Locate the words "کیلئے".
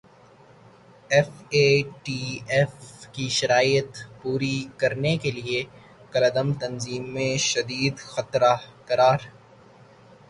5.23-5.59